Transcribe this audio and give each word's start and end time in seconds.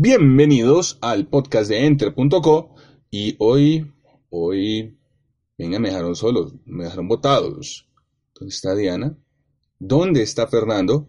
Bienvenidos 0.00 0.96
al 1.00 1.26
podcast 1.26 1.68
de 1.68 1.84
Enter.co 1.84 2.72
y 3.10 3.34
hoy, 3.40 3.92
hoy, 4.30 4.96
venga, 5.58 5.80
me 5.80 5.88
dejaron 5.88 6.14
solos, 6.14 6.54
me 6.66 6.84
dejaron 6.84 7.08
botados. 7.08 7.88
¿Dónde 8.32 8.54
está 8.54 8.76
Diana? 8.76 9.18
¿Dónde 9.80 10.22
está 10.22 10.46
Fernando? 10.46 11.08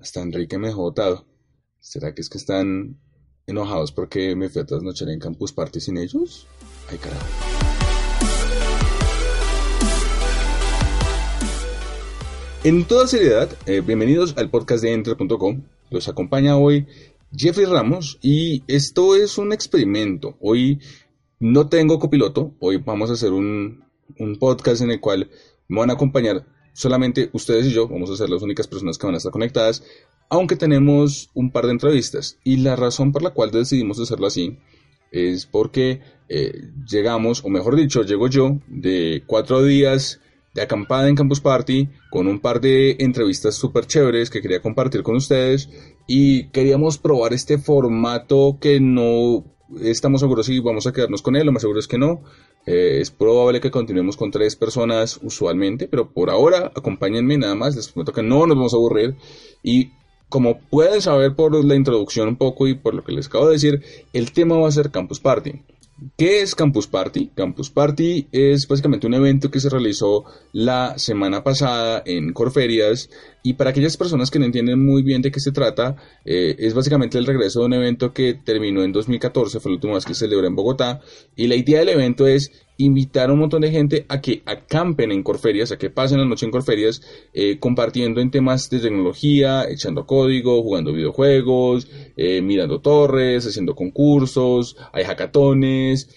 Hasta 0.00 0.20
Enrique 0.20 0.56
me 0.56 0.68
dejó 0.68 0.82
botado. 0.82 1.26
¿Será 1.80 2.14
que 2.14 2.20
es 2.20 2.28
que 2.28 2.38
están 2.38 3.00
enojados 3.48 3.90
porque 3.90 4.36
me 4.36 4.48
fui 4.48 4.62
a 4.62 4.66
trasnochar 4.66 5.08
en 5.08 5.18
Campus 5.18 5.52
Party 5.52 5.80
sin 5.80 5.96
ellos? 5.96 6.46
Ay, 6.88 6.98
carajo. 6.98 7.26
En 12.62 12.84
toda 12.84 13.08
seriedad, 13.08 13.50
eh, 13.66 13.80
bienvenidos 13.80 14.36
al 14.36 14.48
podcast 14.48 14.84
de 14.84 14.92
Enter.co. 14.92 15.56
Los 15.90 16.08
acompaña 16.08 16.56
hoy 16.56 16.86
Jeffrey 17.36 17.66
Ramos 17.66 18.18
y 18.22 18.62
esto 18.66 19.14
es 19.14 19.38
un 19.38 19.52
experimento. 19.52 20.36
Hoy 20.40 20.80
no 21.40 21.68
tengo 21.68 21.98
copiloto, 21.98 22.54
hoy 22.58 22.78
vamos 22.78 23.10
a 23.10 23.14
hacer 23.14 23.32
un, 23.32 23.84
un 24.18 24.38
podcast 24.38 24.80
en 24.80 24.90
el 24.90 25.00
cual 25.00 25.30
me 25.68 25.80
van 25.80 25.90
a 25.90 25.94
acompañar 25.94 26.46
solamente 26.72 27.28
ustedes 27.32 27.66
y 27.66 27.72
yo, 27.72 27.86
vamos 27.88 28.10
a 28.10 28.16
ser 28.16 28.30
las 28.30 28.42
únicas 28.42 28.66
personas 28.66 28.96
que 28.96 29.06
van 29.06 29.14
a 29.14 29.18
estar 29.18 29.32
conectadas, 29.32 29.82
aunque 30.30 30.56
tenemos 30.56 31.30
un 31.34 31.50
par 31.50 31.66
de 31.66 31.72
entrevistas. 31.72 32.38
Y 32.44 32.58
la 32.58 32.76
razón 32.76 33.12
por 33.12 33.22
la 33.22 33.30
cual 33.30 33.50
decidimos 33.50 34.00
hacerlo 34.00 34.26
así 34.26 34.58
es 35.10 35.46
porque 35.46 36.00
eh, 36.28 36.70
llegamos, 36.88 37.44
o 37.44 37.48
mejor 37.50 37.76
dicho, 37.76 38.02
llego 38.02 38.28
yo 38.28 38.58
de 38.68 39.22
cuatro 39.26 39.62
días 39.62 40.20
de 40.58 40.64
acampada 40.64 41.08
en 41.08 41.14
Campus 41.14 41.40
Party 41.40 41.88
con 42.10 42.26
un 42.26 42.40
par 42.40 42.60
de 42.60 42.96
entrevistas 42.98 43.54
súper 43.54 43.86
chéveres 43.86 44.28
que 44.28 44.42
quería 44.42 44.60
compartir 44.60 45.02
con 45.02 45.14
ustedes 45.14 45.70
y 46.06 46.48
queríamos 46.48 46.98
probar 46.98 47.32
este 47.32 47.58
formato 47.58 48.58
que 48.60 48.80
no 48.80 49.44
estamos 49.80 50.20
seguros 50.20 50.46
si 50.46 50.58
vamos 50.58 50.86
a 50.86 50.92
quedarnos 50.92 51.22
con 51.22 51.36
él, 51.36 51.46
lo 51.46 51.52
más 51.52 51.62
seguro 51.62 51.78
es 51.78 51.86
que 51.86 51.98
no. 51.98 52.22
Eh, 52.66 52.98
es 53.00 53.10
probable 53.10 53.60
que 53.60 53.70
continuemos 53.70 54.16
con 54.16 54.30
tres 54.30 54.56
personas 54.56 55.20
usualmente, 55.22 55.86
pero 55.86 56.10
por 56.10 56.28
ahora 56.28 56.72
acompáñenme 56.74 57.38
nada 57.38 57.54
más, 57.54 57.76
les 57.76 57.88
prometo 57.88 58.12
que 58.12 58.22
no 58.22 58.46
nos 58.46 58.56
vamos 58.56 58.74
a 58.74 58.76
aburrir 58.76 59.14
y 59.62 59.92
como 60.28 60.58
pueden 60.58 61.00
saber 61.00 61.34
por 61.34 61.64
la 61.64 61.74
introducción 61.74 62.28
un 62.28 62.36
poco 62.36 62.66
y 62.66 62.74
por 62.74 62.94
lo 62.94 63.04
que 63.04 63.12
les 63.12 63.28
acabo 63.28 63.46
de 63.46 63.52
decir, 63.52 63.82
el 64.12 64.32
tema 64.32 64.58
va 64.58 64.68
a 64.68 64.72
ser 64.72 64.90
Campus 64.90 65.20
Party. 65.20 65.62
¿Qué 66.16 66.42
es 66.42 66.54
Campus 66.54 66.86
Party? 66.86 67.32
Campus 67.34 67.70
Party 67.70 68.28
es 68.30 68.68
básicamente 68.68 69.08
un 69.08 69.14
evento 69.14 69.50
que 69.50 69.58
se 69.58 69.68
realizó 69.68 70.24
la 70.52 70.96
semana 70.96 71.42
pasada 71.42 72.04
en 72.06 72.32
Corferias 72.32 73.10
y 73.42 73.54
para 73.54 73.70
aquellas 73.70 73.96
personas 73.96 74.30
que 74.30 74.38
no 74.38 74.44
entienden 74.44 74.84
muy 74.84 75.02
bien 75.02 75.22
de 75.22 75.32
qué 75.32 75.40
se 75.40 75.50
trata, 75.50 75.96
eh, 76.24 76.54
es 76.58 76.74
básicamente 76.74 77.18
el 77.18 77.26
regreso 77.26 77.60
de 77.60 77.66
un 77.66 77.72
evento 77.72 78.12
que 78.12 78.34
terminó 78.34 78.84
en 78.84 78.92
2014, 78.92 79.58
fue 79.58 79.72
la 79.72 79.76
última 79.76 79.94
vez 79.94 80.04
que 80.04 80.14
se 80.14 80.26
celebró 80.26 80.46
en 80.46 80.54
Bogotá 80.54 81.00
y 81.34 81.48
la 81.48 81.56
idea 81.56 81.80
del 81.80 81.88
evento 81.88 82.28
es 82.28 82.52
invitar 82.78 83.28
a 83.28 83.32
un 83.32 83.40
montón 83.40 83.60
de 83.60 83.70
gente 83.70 84.06
a 84.08 84.20
que 84.20 84.42
acampen 84.46 85.12
en 85.12 85.22
Corferias, 85.22 85.72
a 85.72 85.78
que 85.78 85.90
pasen 85.90 86.18
la 86.18 86.24
noche 86.24 86.46
en 86.46 86.52
Corferias, 86.52 87.02
eh, 87.34 87.58
compartiendo 87.58 88.20
en 88.20 88.30
temas 88.30 88.70
de 88.70 88.78
tecnología, 88.78 89.68
echando 89.68 90.06
código, 90.06 90.62
jugando 90.62 90.92
videojuegos, 90.92 91.88
eh, 92.16 92.40
mirando 92.40 92.80
torres, 92.80 93.46
haciendo 93.46 93.74
concursos, 93.74 94.76
hay 94.92 95.04
hackatones. 95.04 96.08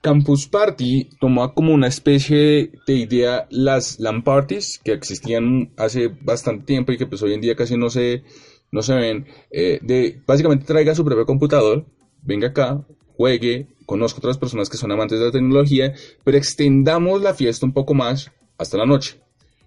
Campus 0.00 0.48
Party 0.48 1.08
tomó 1.20 1.54
como 1.54 1.72
una 1.72 1.86
especie 1.86 2.72
de 2.86 2.94
idea 2.94 3.46
las 3.50 3.98
LAN 3.98 4.22
parties 4.22 4.80
que 4.82 4.92
existían 4.92 5.72
hace 5.76 6.08
bastante 6.08 6.66
tiempo 6.66 6.92
y 6.92 6.98
que 6.98 7.06
pues 7.06 7.22
hoy 7.22 7.34
en 7.34 7.40
día 7.40 7.56
casi 7.56 7.76
no 7.76 7.88
se, 7.88 8.22
no 8.70 8.82
se 8.82 8.94
ven, 8.94 9.26
eh, 9.50 9.78
de 9.82 10.20
básicamente 10.26 10.66
traiga 10.66 10.94
su 10.94 11.04
propio 11.04 11.26
computador, 11.26 11.86
venga 12.22 12.48
acá, 12.48 12.84
juegue, 13.18 13.66
conozca 13.84 14.18
otras 14.18 14.38
personas 14.38 14.70
que 14.70 14.76
son 14.76 14.92
amantes 14.92 15.18
de 15.18 15.26
la 15.26 15.32
tecnología, 15.32 15.92
pero 16.22 16.38
extendamos 16.38 17.20
la 17.20 17.34
fiesta 17.34 17.66
un 17.66 17.72
poco 17.72 17.92
más 17.92 18.30
hasta 18.56 18.78
la 18.78 18.86
noche. 18.86 19.16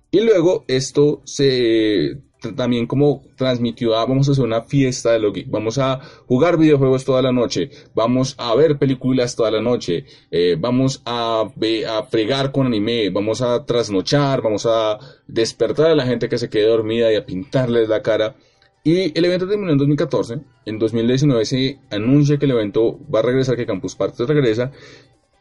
Y 0.10 0.22
luego 0.22 0.64
esto 0.68 1.22
se 1.26 2.18
también 2.56 2.88
como 2.88 3.24
transmitió 3.36 3.96
a 3.96 4.06
vamos 4.06 4.28
a 4.28 4.32
hacer 4.32 4.44
una 4.44 4.64
fiesta 4.64 5.12
de 5.12 5.20
lo 5.20 5.32
que 5.32 5.46
vamos 5.48 5.78
a 5.78 6.00
jugar 6.26 6.58
videojuegos 6.58 7.06
toda 7.06 7.22
la 7.22 7.32
noche, 7.32 7.70
vamos 7.94 8.34
a 8.40 8.56
ver 8.56 8.80
películas 8.80 9.36
toda 9.36 9.52
la 9.52 9.62
noche, 9.62 10.06
eh, 10.32 10.56
vamos 10.58 11.04
a, 11.06 11.42
a 11.42 12.04
fregar 12.04 12.52
con 12.52 12.66
anime, 12.66 13.12
vamos 13.12 13.42
a 13.42 13.64
trasnochar, 13.66 14.42
vamos 14.42 14.66
a 14.66 14.98
despertar 15.28 15.92
a 15.92 15.96
la 15.96 16.06
gente 16.06 16.30
que 16.30 16.40
se 16.40 16.50
quede 16.50 16.68
dormida 16.68 17.12
y 17.12 17.16
a 17.16 17.26
pintarles 17.26 17.90
la 17.90 18.02
cara. 18.02 18.36
Y 18.84 19.18
el 19.18 19.26
evento 19.26 19.48
terminó 19.48 19.72
en 19.72 19.78
2014. 19.78 20.40
En 20.66 20.80
2019 20.80 21.46
se 21.46 21.80
anuncia 21.92 22.38
que 22.38 22.46
el 22.46 22.52
evento 22.52 23.00
va 23.14 23.20
a 23.20 23.24
regresar, 23.24 23.56
que 23.56 23.66
Campus 23.66 23.96
Party 23.96 24.26
regresa. 24.26 24.72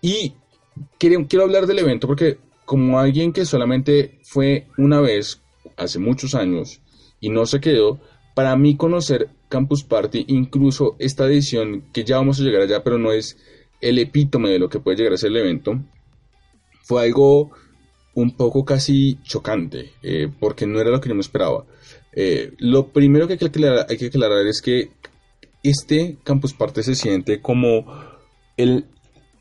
Y 0.03 0.35
quiero, 0.99 1.27
quiero 1.27 1.45
hablar 1.45 1.67
del 1.67 1.79
evento 1.79 2.07
porque 2.07 2.39
como 2.65 2.99
alguien 2.99 3.33
que 3.33 3.45
solamente 3.45 4.19
fue 4.23 4.67
una 4.79 5.01
vez, 5.01 5.41
hace 5.77 5.99
muchos 5.99 6.35
años, 6.35 6.81
y 7.19 7.29
no 7.29 7.47
se 7.47 7.61
quedó, 7.61 7.99
para 8.35 8.55
mí 8.57 8.77
conocer 8.77 9.29
Campus 9.49 9.83
Party, 9.83 10.25
incluso 10.29 10.95
esta 10.99 11.27
edición, 11.27 11.85
que 11.93 12.05
ya 12.05 12.19
vamos 12.19 12.39
a 12.39 12.45
llegar 12.45 12.63
allá, 12.63 12.85
pero 12.85 12.97
no 12.97 13.11
es 13.11 13.37
el 13.81 13.99
epítome 13.99 14.51
de 14.51 14.59
lo 14.59 14.69
que 14.69 14.79
puede 14.79 14.99
llegar 14.99 15.15
a 15.15 15.17
ser 15.17 15.31
el 15.31 15.39
evento, 15.39 15.81
fue 16.83 17.03
algo 17.05 17.51
un 18.15 18.37
poco 18.37 18.65
casi 18.65 19.19
chocante, 19.23 19.93
eh, 20.03 20.29
porque 20.39 20.67
no 20.67 20.81
era 20.81 20.91
lo 20.91 21.01
que 21.01 21.09
yo 21.09 21.15
me 21.15 21.21
esperaba. 21.21 21.65
Eh, 22.13 22.55
lo 22.59 22.89
primero 22.89 23.27
que 23.27 23.35
hay 23.35 23.39
que, 23.39 24.07
aclarar, 24.07 24.47
es 24.47 24.61
que 24.61 24.91
este 25.63 26.19
Campus 26.25 26.55
Party 26.55 26.83
se 26.83 26.95
siente 26.95 27.41
como 27.41 27.85
el 28.57 28.87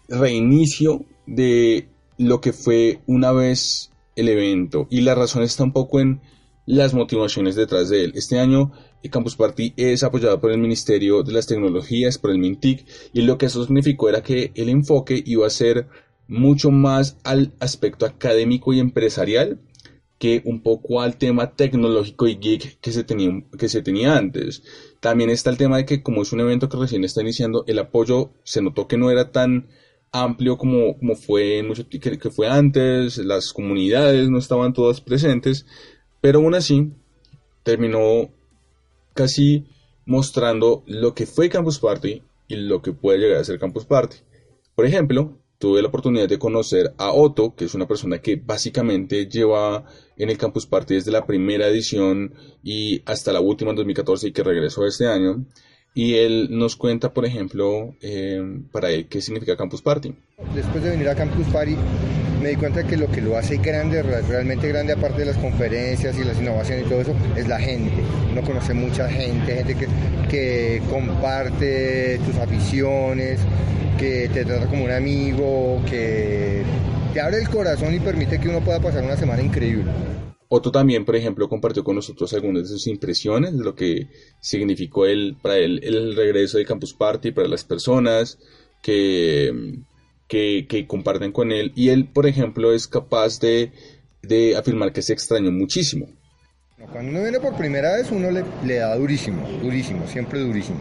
reinicio 0.08 1.06
de 1.26 1.88
lo 2.18 2.42
que 2.42 2.54
fue 2.54 3.00
una 3.08 3.32
vez 3.32 3.92
el 4.16 4.30
evento 4.30 4.88
y 4.90 5.02
la 5.02 5.16
razón 5.16 5.44
está 5.44 5.64
un 5.64 5.72
poco 5.72 6.00
en 6.00 6.22
las 6.66 6.94
motivaciones 6.94 7.56
detrás 7.56 7.90
de 7.90 8.04
él. 8.04 8.12
Este 8.16 8.38
año 8.38 8.72
el 9.02 9.10
Campus 9.10 9.36
Party 9.36 9.74
es 9.78 10.04
apoyado 10.04 10.40
por 10.40 10.52
el 10.52 10.60
Ministerio 10.60 11.24
de 11.24 11.32
las 11.32 11.48
Tecnologías, 11.48 12.18
por 12.18 12.32
el 12.32 12.38
MINTIC 12.38 12.86
y 13.14 13.22
lo 13.22 13.38
que 13.38 13.48
eso 13.48 13.64
significó 13.64 14.10
era 14.10 14.22
que 14.22 14.52
el 14.56 14.70
enfoque 14.70 15.24
iba 15.26 15.48
a 15.48 15.50
ser 15.50 15.88
mucho 16.30 16.72
más 16.72 17.18
al 17.24 17.52
aspecto 17.60 18.06
académico 18.06 18.72
y 18.72 18.80
empresarial 18.80 19.60
que 20.20 20.42
un 20.46 20.62
poco 20.62 21.02
al 21.02 21.18
tema 21.18 21.56
tecnológico 21.56 22.28
y 22.28 22.36
geek 22.36 22.80
que 22.80 22.92
se 22.92 23.04
tenía, 23.04 23.44
que 23.58 23.68
se 23.68 23.82
tenía 23.82 24.16
antes. 24.16 24.64
También 25.00 25.30
está 25.30 25.50
el 25.50 25.58
tema 25.58 25.78
de 25.78 25.86
que 25.86 26.04
como 26.04 26.22
es 26.22 26.32
un 26.32 26.42
evento 26.42 26.70
que 26.70 26.78
recién 26.78 27.04
está 27.04 27.22
iniciando, 27.22 27.64
el 27.68 27.80
apoyo 27.80 28.32
se 28.44 28.62
notó 28.62 28.88
que 28.88 28.98
no 28.98 29.10
era 29.10 29.32
tan 29.32 29.70
amplio 30.12 30.58
como, 30.58 30.98
como 30.98 31.16
fue, 31.16 31.64
mucho, 31.64 31.88
que, 31.90 32.32
fue 32.32 32.48
antes, 32.48 33.18
las 33.18 33.54
comunidades 33.54 34.30
no 34.30 34.38
estaban 34.38 34.74
todas 34.74 35.02
presentes, 35.02 35.66
pero 36.22 36.40
aún 36.40 36.54
así 36.54 36.92
terminó 37.64 38.30
casi 39.14 39.66
mostrando 40.06 40.84
lo 40.86 41.14
que 41.14 41.26
fue 41.26 41.50
Campus 41.50 41.80
Party 41.80 42.24
y 42.48 42.56
lo 42.56 42.82
que 42.82 42.94
puede 42.94 43.20
llegar 43.20 43.40
a 43.40 43.44
ser 43.44 43.60
Campus 43.60 43.86
Party. 43.86 44.18
Por 44.76 44.86
ejemplo, 44.86 45.39
tuve 45.60 45.82
la 45.82 45.90
oportunidad 45.90 46.28
de 46.28 46.40
conocer 46.40 46.94
a 46.98 47.12
Otto, 47.12 47.54
que 47.54 47.66
es 47.66 47.74
una 47.76 47.88
persona 47.88 48.20
que 48.20 48.38
básicamente 48.38 49.28
lleva 49.28 49.84
en 50.18 50.30
el 50.30 50.38
Campus 50.38 50.66
Party 50.66 50.96
desde 50.96 51.12
la 51.12 51.26
primera 51.26 51.68
edición 51.68 52.34
y 52.64 53.02
hasta 53.06 53.34
la 53.34 53.42
última 53.42 53.72
en 53.72 53.78
2014 53.78 54.30
y 54.30 54.32
que 54.32 54.44
regresó 54.44 54.88
este 54.88 55.08
año. 55.08 55.46
Y 55.94 56.16
él 56.16 56.48
nos 56.52 56.78
cuenta, 56.78 57.14
por 57.14 57.26
ejemplo, 57.26 57.94
eh, 58.02 58.42
para 58.72 58.90
él 58.90 59.08
qué 59.08 59.22
significa 59.22 59.58
Campus 59.58 59.82
Party. 59.82 60.16
Después 60.56 60.82
de 60.82 60.92
venir 60.92 61.10
a 61.10 61.16
Campus 61.16 61.48
Party, 61.48 61.76
me 62.42 62.50
di 62.50 62.56
cuenta 62.56 62.88
que 62.88 62.96
lo 62.96 63.12
que 63.12 63.22
lo 63.22 63.36
hace 63.36 63.58
grande, 63.58 64.02
realmente 64.02 64.70
grande, 64.70 64.94
aparte 64.94 65.20
de 65.20 65.26
las 65.26 65.38
conferencias 65.38 66.18
y 66.18 66.24
las 66.24 66.40
innovaciones 66.40 66.86
y 66.86 66.90
todo 66.90 67.02
eso, 67.02 67.16
es 67.36 67.50
la 67.50 67.60
gente. 67.60 68.02
Uno 68.32 68.42
conoce 68.44 68.74
mucha 68.74 69.10
gente, 69.10 69.56
gente 69.56 69.76
que, 69.76 69.88
que 70.30 70.82
comparte 70.90 72.20
tus 72.26 72.38
aficiones, 72.38 73.42
que 74.00 74.30
te 74.34 74.46
trata 74.46 74.68
como 74.68 74.86
un 74.86 74.92
amigo, 74.92 75.82
que 75.90 76.64
te 77.14 77.20
abre 77.20 77.40
el 77.40 77.50
corazón 77.50 77.94
y 77.94 78.00
permite 78.00 78.40
que 78.40 78.48
uno 78.48 78.62
pueda 78.62 78.80
pasar 78.80 79.04
una 79.04 79.18
semana 79.18 79.44
increíble. 79.44 79.92
Otto 80.48 80.72
también, 80.72 81.06
por 81.06 81.16
ejemplo, 81.16 81.50
compartió 81.50 81.84
con 81.84 81.96
nosotros 81.96 82.34
algunas 82.34 82.64
de 82.64 82.70
sus 82.70 82.88
impresiones 82.88 83.54
lo 83.54 83.76
que 83.76 84.08
significó 84.40 85.06
él, 85.06 85.38
para 85.40 85.58
él 85.58 85.82
el 85.84 86.16
regreso 86.16 86.58
de 86.58 86.66
Campus 86.66 86.94
Party 86.94 87.32
para 87.32 87.48
las 87.48 87.64
personas 87.64 88.40
que, 88.82 89.76
que, 90.28 90.66
que 90.68 90.88
comparten 90.88 91.32
con 91.32 91.52
él. 91.52 91.72
Y 91.76 91.90
él, 91.90 92.08
por 92.08 92.26
ejemplo, 92.26 92.74
es 92.74 92.88
capaz 92.88 93.40
de, 93.40 93.74
de 94.24 94.56
afirmar 94.56 94.92
que 94.92 95.04
se 95.04 95.14
extrañó 95.14 95.52
muchísimo. 95.52 96.08
Cuando 96.92 97.12
uno 97.12 97.22
viene 97.22 97.40
por 97.40 97.56
primera 97.56 97.98
vez, 97.98 98.10
uno 98.10 98.32
le, 98.32 98.44
le 98.66 98.76
da 98.76 98.96
durísimo, 98.96 99.48
durísimo, 99.62 100.08
siempre 100.08 100.40
durísimo. 100.40 100.80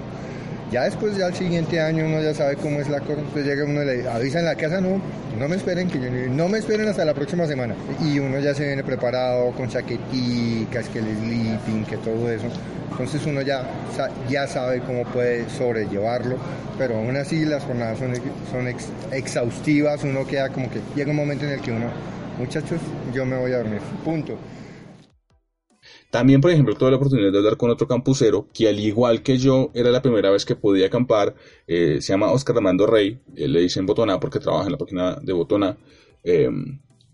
Ya 0.70 0.84
después, 0.84 1.16
ya 1.16 1.28
el 1.28 1.34
siguiente 1.34 1.80
año, 1.80 2.04
uno 2.04 2.20
ya 2.20 2.34
sabe 2.34 2.56
cómo 2.56 2.78
es 2.80 2.88
la 2.90 3.00
cosa. 3.00 3.20
Entonces 3.20 3.46
llega 3.46 3.64
uno 3.64 3.82
y 3.82 3.86
le 3.86 4.08
avisa 4.08 4.38
en 4.40 4.44
la 4.44 4.54
casa, 4.54 4.80
no, 4.80 5.00
no 5.38 5.48
me 5.48 5.56
esperen, 5.56 5.88
que 5.88 5.98
no 5.98 6.48
me 6.48 6.58
esperen 6.58 6.88
hasta 6.88 7.04
la 7.06 7.14
próxima 7.14 7.46
semana. 7.46 7.74
Y 8.04 8.18
uno 8.18 8.38
ya 8.38 8.54
se 8.54 8.66
viene 8.66 8.84
preparado 8.84 9.50
con 9.52 9.68
chaqueticas, 9.68 10.88
que 10.90 10.98
el 10.98 11.06
sleeping, 11.06 11.84
que 11.86 11.96
todo 11.98 12.30
eso. 12.30 12.46
Entonces 12.90 13.24
uno 13.26 13.40
ya, 13.42 13.62
ya 14.28 14.46
sabe 14.46 14.80
cómo 14.80 15.04
puede 15.04 15.48
sobrellevarlo. 15.48 16.36
Pero 16.76 16.96
aún 16.96 17.16
así 17.16 17.44
las 17.44 17.64
jornadas 17.64 17.98
son, 17.98 18.12
son 18.52 18.68
ex- 18.68 18.88
exhaustivas. 19.10 20.04
Uno 20.04 20.26
queda 20.26 20.50
como 20.50 20.68
que 20.70 20.80
llega 20.94 21.10
un 21.10 21.16
momento 21.16 21.44
en 21.46 21.52
el 21.52 21.60
que 21.60 21.72
uno, 21.72 21.86
muchachos, 22.38 22.78
yo 23.14 23.24
me 23.24 23.36
voy 23.38 23.52
a 23.52 23.58
dormir. 23.58 23.80
Punto. 24.04 24.36
También, 26.10 26.40
por 26.40 26.50
ejemplo, 26.50 26.74
tuve 26.74 26.90
la 26.90 26.96
oportunidad 26.96 27.30
de 27.30 27.38
hablar 27.38 27.56
con 27.56 27.70
otro 27.70 27.86
campusero 27.86 28.46
que 28.52 28.68
al 28.68 28.80
igual 28.80 29.22
que 29.22 29.36
yo 29.36 29.70
era 29.74 29.90
la 29.90 30.00
primera 30.00 30.30
vez 30.30 30.44
que 30.44 30.56
podía 30.56 30.86
acampar, 30.86 31.34
eh, 31.66 31.98
se 32.00 32.12
llama 32.12 32.32
Oscar 32.32 32.56
Armando 32.56 32.86
Rey, 32.86 33.20
él 33.36 33.52
le 33.52 33.60
dicen 33.60 33.84
Botoná 33.84 34.18
porque 34.18 34.38
trabaja 34.38 34.66
en 34.66 34.72
la 34.72 34.78
página 34.78 35.16
de 35.22 35.32
Botoná, 35.34 35.76
eh, 36.24 36.48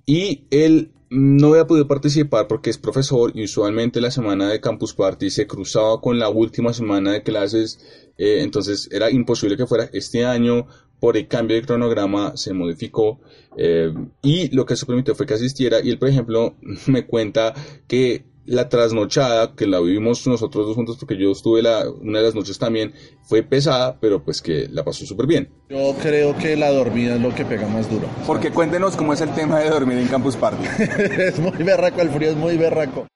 y 0.06 0.44
él 0.50 0.90
no 1.10 1.50
había 1.50 1.66
podido 1.66 1.86
participar 1.86 2.48
porque 2.48 2.70
es 2.70 2.78
profesor 2.78 3.30
y 3.34 3.44
usualmente 3.44 4.00
la 4.00 4.10
semana 4.10 4.48
de 4.48 4.60
Campus 4.60 4.94
Party 4.94 5.30
se 5.30 5.46
cruzaba 5.46 6.00
con 6.00 6.18
la 6.18 6.28
última 6.28 6.72
semana 6.72 7.12
de 7.12 7.22
clases, 7.22 7.78
eh, 8.18 8.38
entonces 8.40 8.88
era 8.90 9.10
imposible 9.10 9.56
que 9.56 9.66
fuera. 9.66 9.88
Este 9.92 10.24
año, 10.24 10.66
por 10.98 11.16
el 11.16 11.28
cambio 11.28 11.56
de 11.56 11.62
cronograma 11.62 12.36
se 12.36 12.52
modificó 12.52 13.20
eh, 13.56 13.92
y 14.22 14.54
lo 14.54 14.66
que 14.66 14.76
se 14.76 14.86
permitió 14.86 15.14
fue 15.14 15.26
que 15.26 15.34
asistiera 15.34 15.80
y 15.82 15.90
él 15.90 15.98
por 15.98 16.08
ejemplo 16.08 16.54
me 16.86 17.06
cuenta 17.06 17.54
que 17.86 18.24
la 18.46 18.68
trasnochada 18.68 19.54
que 19.54 19.66
la 19.66 19.80
vivimos 19.80 20.26
nosotros 20.26 20.66
dos 20.66 20.76
juntos 20.76 20.96
porque 20.98 21.16
yo 21.16 21.32
estuve 21.32 21.62
la, 21.62 21.88
una 21.90 22.18
de 22.18 22.26
las 22.26 22.34
noches 22.34 22.58
también 22.58 22.92
fue 23.22 23.42
pesada 23.42 23.98
pero 24.00 24.22
pues 24.22 24.42
que 24.42 24.68
la 24.70 24.84
pasó 24.84 25.06
súper 25.06 25.26
bien 25.26 25.50
Yo 25.70 25.94
creo 26.02 26.36
que 26.36 26.56
la 26.56 26.70
dormida 26.70 27.14
es 27.14 27.20
lo 27.20 27.34
que 27.34 27.44
pega 27.44 27.66
más 27.68 27.90
duro. 27.90 28.08
Porque 28.26 28.50
cuéntenos 28.50 28.96
cómo 28.96 29.12
es 29.12 29.20
el 29.20 29.34
tema 29.34 29.60
de 29.60 29.70
dormir 29.70 29.98
en 29.98 30.08
Campus 30.08 30.36
Party. 30.36 30.64
es 31.18 31.38
muy 31.38 31.62
berraco, 31.62 32.00
el 32.00 32.10
frío 32.10 32.30
es 32.30 32.36
muy 32.36 32.56
berraco. 32.56 33.06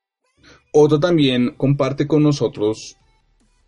Otto 0.73 1.01
también 1.01 1.55
comparte 1.57 2.07
con 2.07 2.23
nosotros 2.23 2.97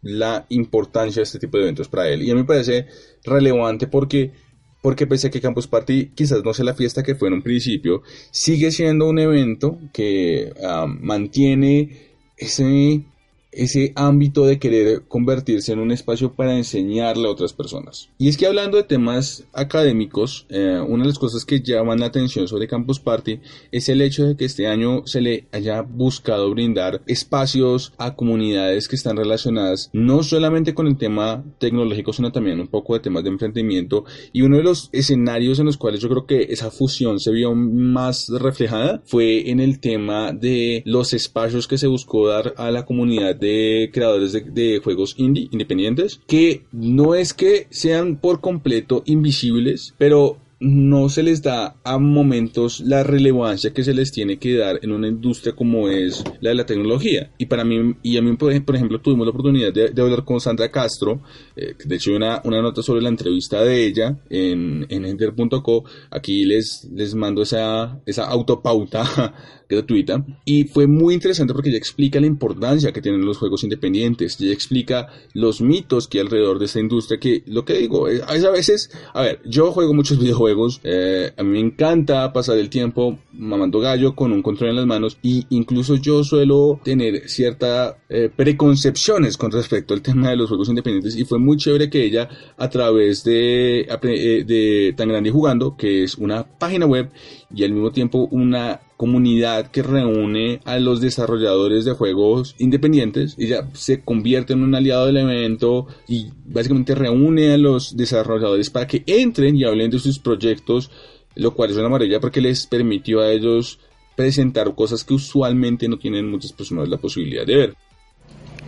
la 0.03 0.47
importancia 0.49 1.21
de 1.21 1.25
este 1.25 1.39
tipo 1.39 1.57
de 1.57 1.65
eventos 1.65 1.89
para 1.89 2.09
él. 2.09 2.23
Y 2.23 2.31
a 2.31 2.35
mí 2.35 2.41
me 2.41 2.47
parece 2.47 2.87
relevante 3.25 3.87
porque, 3.87 4.33
porque 4.81 5.07
pese 5.07 5.29
a 5.29 5.31
que 5.31 5.41
Campus 5.41 5.67
Party 5.67 6.11
quizás 6.15 6.43
no 6.45 6.55
sea 6.55 6.65
la 6.65 6.75
fiesta 6.75 7.03
que 7.03 7.15
fue 7.15 7.29
en 7.29 7.35
un 7.35 7.43
principio, 7.43 8.03
sigue 8.31 8.71
siendo 8.71 9.09
un 9.09 9.19
evento 9.19 9.79
que 9.93 10.53
ah, 10.65 10.87
mantiene 10.87 12.11
ese, 12.37 13.03
ese 13.53 13.93
ámbito 13.97 14.45
de 14.45 14.59
querer 14.59 15.03
convertirse 15.09 15.73
en 15.73 15.81
un 15.81 15.91
espacio 15.91 16.33
para 16.33 16.57
enseñarle 16.57 17.27
a 17.27 17.31
otras 17.31 17.53
personas. 17.53 18.11
Y 18.19 18.29
es 18.29 18.37
que 18.37 18.47
hablando 18.47 18.77
de 18.77 18.85
temas 18.85 19.45
académicos, 19.53 20.47
eh, 20.49 20.81
una 20.87 21.03
de 21.03 21.09
las 21.09 21.19
cosas 21.19 21.45
que 21.45 21.61
llaman 21.61 22.01
la 22.01 22.07
atención 22.07 22.47
sobre 22.47 22.69
Campus 22.69 23.01
Party 23.01 23.41
es 23.73 23.89
el 23.89 24.03
hecho 24.03 24.25
de 24.25 24.37
que 24.37 24.45
este 24.45 24.67
año 24.67 25.07
se 25.07 25.21
le 25.21 25.47
haya 25.53 25.83
buscado 25.83 26.51
brindar 26.51 27.03
espacios 27.07 27.93
a 27.99 28.15
comunidades 28.15 28.89
que 28.89 28.97
están 28.97 29.17
relacionadas 29.17 29.91
no 29.93 30.23
solamente 30.23 30.75
con 30.75 30.87
el 30.87 30.97
tema 30.97 31.45
tecnológico, 31.59 32.13
sino 32.13 32.33
también 32.33 32.61
un 32.61 32.69
poco 32.69 32.95
de 32.95 33.01
temas 33.01 33.25
de 33.25 33.31
emprendimiento. 33.31 34.05
Y 34.33 34.43
uno 34.43 34.59
de 34.59 34.63
los 34.63 34.89
escenarios 34.93 35.59
en 35.59 35.67
los 35.67 35.77
cuales 35.77 36.01
yo 36.01 36.09
creo 36.09 36.27
que 36.27 36.53
esa 36.53 36.71
fusión 36.71 37.19
se 37.19 37.33
vio 37.33 37.55
más 37.55 38.29
reflejada 38.29 39.03
fue 39.05 39.51
en 39.51 39.61
el 39.61 39.81
tema 39.81 40.33
de 40.33 40.83
los 40.87 41.13
espacios 41.13 41.67
que 41.67 41.79
se 41.79 41.87
buscó 41.87 42.29
dar 42.29 42.55
a 42.57 42.71
la 42.71 42.85
comunidad 42.85 43.40
de 43.41 43.91
creadores 43.93 44.33
de, 44.33 44.81
juegos 44.83 45.15
indie 45.19 45.49
independientes, 45.51 46.21
que 46.27 46.65
no 46.73 47.15
es 47.15 47.35
que 47.35 47.67
sean 47.71 48.17
por 48.17 48.41
completo 48.41 49.03
invisibles, 49.07 49.95
pero 49.99 50.39
no 50.61 51.09
se 51.09 51.23
les 51.23 51.41
da 51.43 51.77
a 51.85 51.97
momentos 51.99 52.81
la 52.81 53.03
relevancia 53.03 53.73
que 53.73 53.83
se 53.83 53.95
les 53.95 54.13
tiene 54.13 54.39
que 54.39 54.57
dar 54.59 54.79
en 54.83 54.93
una 54.93 55.09
industria 55.09 55.55
como 55.55 55.89
es 55.89 56.23
la 56.41 56.51
de 56.51 56.55
la 56.57 56.67
tecnología. 56.67 57.31
Y 57.39 57.47
para 57.47 57.65
mí, 57.65 57.95
y 58.03 58.19
a 58.19 58.23
mí, 58.23 58.37
por 58.37 58.53
ej- 58.53 58.63
por 58.65 58.77
ejemplo, 58.77 59.01
tuvimos 59.01 59.27
la 59.27 59.31
oportunidad 59.31 59.73
de, 59.73 60.03
hablar 60.03 60.23
con 60.25 60.39
Sandra 60.39 60.71
Castro, 60.71 61.23
eh, 61.57 61.75
de 61.83 61.97
hecho, 61.97 62.15
una, 62.15 62.43
una 62.45 62.61
nota 62.61 62.83
sobre 62.83 63.01
la 63.01 63.09
entrevista 63.09 63.63
de 63.65 63.87
ella 63.87 64.19
en, 64.29 64.85
en 64.91 65.07
enter.co. 65.07 65.85
Aquí 66.11 66.45
les, 66.45 66.87
les 66.93 67.15
mando 67.15 67.41
esa, 67.43 67.99
esa 68.05 68.27
autopauta 68.27 69.35
gratuita. 69.69 70.25
Y 70.45 70.65
fue 70.65 70.87
muy 70.87 71.15
interesante 71.15 71.55
porque 71.55 71.71
ella 71.71 71.79
explica 71.79 72.21
la 72.21 72.27
importancia 72.27 72.93
que 72.93 73.01
tienen 73.01 73.25
los 73.25 73.39
juegos 73.39 73.65
independientes. 73.65 74.39
Ella 74.41 74.53
explica 74.53 75.09
los 75.33 75.63
mitos 75.63 76.07
que 76.07 76.19
hay 76.19 76.25
alrededor 76.27 76.59
de 76.59 76.67
esta 76.67 76.81
industria. 76.81 77.19
Que 77.19 77.43
lo 77.47 77.65
que 77.65 77.75
digo, 77.79 78.09
es, 78.09 78.21
es 78.35 78.45
a 78.45 78.51
veces, 78.51 78.91
a 79.15 79.23
ver, 79.23 79.41
yo 79.47 79.73
juego 79.73 79.95
muchos 79.95 80.19
videojuegos. 80.21 80.50
Eh, 80.83 81.33
a 81.37 81.43
mí 81.43 81.51
me 81.51 81.61
encanta 81.61 82.33
pasar 82.33 82.59
el 82.59 82.71
tiempo 82.71 83.19
mamando 83.33 83.81
gallo 83.81 84.15
con 84.15 84.33
un 84.33 84.43
control 84.43 84.71
en 84.71 84.77
las 84.77 84.87
manos. 84.87 85.19
Y 85.23 85.47
incluso 85.51 85.97
yo 85.97 86.25
suelo 86.25 86.81
tener 86.83 87.29
cierta 87.29 87.99
eh, 88.09 88.31
preconcepciones 88.35 89.37
con 89.37 89.51
respecto 89.51 89.95
al 89.95 90.03
tema 90.03 90.31
de 90.31 90.37
los 90.37 90.49
juegos 90.49 90.69
independientes. 90.69 91.17
Y 91.17 91.25
fue 91.25 91.39
muy 91.39 91.57
chévere 91.57 91.91
que 91.91 92.05
ella, 92.05 92.29
a 92.57 92.69
través 92.69 93.25
de, 93.25 93.81
eh, 93.81 94.45
de 94.45 94.95
Tan 94.97 95.09
Grande 95.09 95.31
Jugando, 95.31 95.77
que 95.77 96.05
es 96.05 96.17
una 96.17 96.45
página 96.45 96.87
web 96.87 97.11
y 97.55 97.65
al 97.65 97.73
mismo 97.73 97.91
tiempo 97.91 98.29
una 98.31 98.81
comunidad 98.97 99.71
que 99.71 99.83
reúne 99.83 100.61
a 100.65 100.79
los 100.79 101.01
desarrolladores 101.01 101.85
de 101.85 101.93
juegos 101.93 102.55
independientes. 102.59 103.35
Ella 103.39 103.67
se 103.73 104.03
convierte 104.03 104.53
en 104.53 104.63
un 104.63 104.75
aliado 104.75 105.07
del 105.07 105.17
evento 105.17 105.87
y 106.07 106.29
básicamente 106.45 106.95
reúne 106.95 107.53
a 107.53 107.59
los 107.59 107.97
desarrolladores 107.97 108.71
para 108.71 108.87
que 108.87 109.03
entren 109.07 109.57
y 109.57 109.65
hablen 109.65 109.91
de 109.91 109.99
sus 109.99 110.19
proyectos, 110.19 110.91
lo 111.35 111.55
cual 111.55 111.71
es 111.71 111.77
una 111.77 111.89
maravilla 111.89 112.21
porque 112.21 112.41
les 112.41 112.67
permitió 112.67 113.21
a 113.21 113.33
ellos 113.33 113.79
presentar 114.17 114.75
cosas 114.75 115.03
que 115.03 115.15
usualmente 115.15 115.89
no 115.89 115.99
tienen 115.99 116.31
muchas 116.31 116.53
personas 116.53 116.89
la 116.89 116.99
posibilidad 116.99 117.47
de 117.47 117.57
ver. 117.57 117.75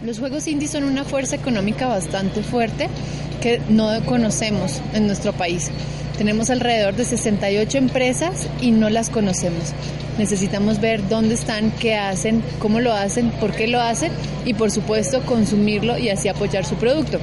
Los 0.04 0.18
juegos 0.18 0.48
indie 0.48 0.66
son 0.66 0.84
una 0.84 1.04
fuerza 1.04 1.36
económica 1.36 1.86
bastante 1.86 2.42
fuerte 2.42 2.88
que 3.40 3.60
no 3.68 3.88
conocemos 4.06 4.80
en 4.94 5.06
nuestro 5.06 5.32
país. 5.32 5.70
Tenemos 6.22 6.50
alrededor 6.50 6.94
de 6.94 7.04
68 7.04 7.78
empresas 7.78 8.46
y 8.60 8.70
no 8.70 8.88
las 8.90 9.10
conocemos. 9.10 9.72
Necesitamos 10.18 10.80
ver 10.80 11.08
dónde 11.08 11.34
están, 11.34 11.72
qué 11.72 11.96
hacen, 11.96 12.44
cómo 12.60 12.78
lo 12.78 12.92
hacen, 12.92 13.30
por 13.40 13.50
qué 13.50 13.66
lo 13.66 13.80
hacen 13.80 14.12
y 14.44 14.54
por 14.54 14.70
supuesto 14.70 15.22
consumirlo 15.26 15.98
y 15.98 16.10
así 16.10 16.28
apoyar 16.28 16.64
su 16.64 16.76
producto. 16.76 17.18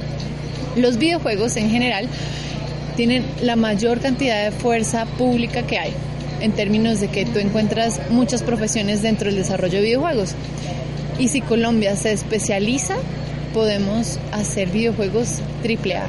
Los 0.76 0.98
videojuegos 0.98 1.56
en 1.56 1.70
general 1.70 2.08
tienen 2.94 3.24
la 3.40 3.56
mayor 3.56 4.00
cantidad 4.00 4.44
de 4.44 4.50
fuerza 4.50 5.06
pública 5.06 5.62
que 5.62 5.78
hay 5.78 5.94
en 6.42 6.52
términos 6.52 7.00
de 7.00 7.08
que 7.08 7.24
tú 7.24 7.38
encuentras 7.38 8.02
muchas 8.10 8.42
profesiones 8.42 9.00
dentro 9.00 9.28
del 9.28 9.36
desarrollo 9.36 9.78
de 9.78 9.84
videojuegos. 9.84 10.34
Y 11.18 11.28
si 11.28 11.40
Colombia 11.40 11.96
se 11.96 12.12
especializa, 12.12 12.96
podemos 13.54 14.18
hacer 14.30 14.68
videojuegos 14.68 15.38
AAA, 15.64 16.06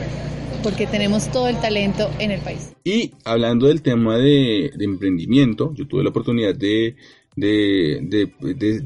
porque 0.63 0.87
tenemos 0.87 1.31
todo 1.31 1.47
el 1.47 1.57
talento 1.59 2.09
en 2.19 2.31
el 2.31 2.41
país. 2.41 2.73
Y 2.83 3.11
hablando 3.25 3.67
del 3.67 3.81
tema 3.81 4.17
de, 4.17 4.71
emprendimiento, 4.79 5.73
yo 5.75 5.87
tuve 5.87 6.03
la 6.03 6.09
oportunidad 6.09 6.55
de, 6.55 6.95
de, 7.35 8.33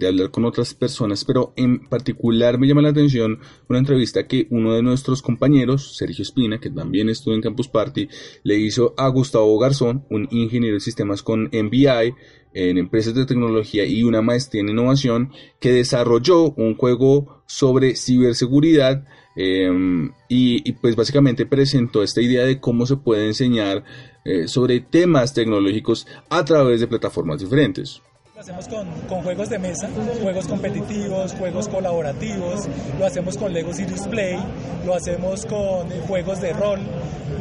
hablar 0.07 0.31
con 0.31 0.45
otras 0.45 0.73
personas, 0.73 1.25
pero 1.25 1.53
en 1.55 1.87
particular 1.87 2.59
me 2.59 2.67
llama 2.67 2.81
la 2.81 2.89
atención 2.89 3.39
una 3.67 3.79
entrevista 3.79 4.27
que 4.27 4.47
uno 4.51 4.73
de 4.73 4.83
nuestros 4.83 5.21
compañeros, 5.21 5.97
Sergio 5.97 6.23
Espina, 6.23 6.59
que 6.59 6.69
también 6.69 7.09
estuvo 7.09 7.33
en 7.33 7.41
Campus 7.41 7.67
Party, 7.67 8.07
le 8.43 8.57
hizo 8.57 8.93
a 8.97 9.07
Gustavo 9.07 9.57
Garzón, 9.57 10.05
un 10.09 10.27
ingeniero 10.31 10.75
de 10.75 10.81
sistemas 10.81 11.23
con 11.23 11.49
MBI 11.51 12.13
en 12.53 12.77
empresas 12.77 13.13
de 13.13 13.25
tecnología 13.25 13.85
y 13.85 14.03
una 14.03 14.21
maestría 14.21 14.61
en 14.61 14.69
innovación, 14.69 15.31
que 15.59 15.73
desarrolló 15.73 16.51
un 16.51 16.75
juego 16.75 17.43
sobre 17.47 17.95
ciberseguridad 17.95 19.05
y, 19.35 20.09
y, 20.29 20.71
pues 20.73 20.95
básicamente 20.95 21.45
presentó 21.45 22.01
esta 22.01 22.21
idea 22.21 22.45
de 22.45 22.61
cómo 22.61 22.85
se 22.85 22.95
puede 22.95 23.27
enseñar 23.27 23.83
eh, 24.23 24.47
sobre 24.47 24.79
temas 24.79 25.33
tecnológicos 25.33 26.07
a 26.29 26.45
través 26.45 26.79
de 26.79 26.87
plataformas 26.87 27.41
diferentes. 27.41 28.01
Lo 28.35 28.41
hacemos 28.41 28.67
con, 28.67 28.91
con 29.07 29.21
juegos 29.21 29.47
de 29.47 29.57
mesa, 29.57 29.87
juegos 30.21 30.45
competitivos, 30.45 31.33
juegos 31.35 31.69
colaborativos, 31.69 32.67
lo 32.99 33.05
hacemos 33.05 33.37
con 33.37 33.53
Lego 33.53 33.73
Serious 33.73 34.09
Play, 34.09 34.37
lo 34.85 34.93
hacemos 34.93 35.45
con 35.45 35.89
juegos 36.01 36.41
de 36.41 36.51
rol, 36.51 36.81